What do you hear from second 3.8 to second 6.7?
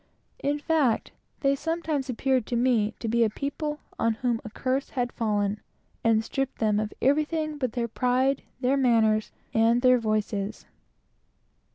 on whom a curse had fallen, and stripped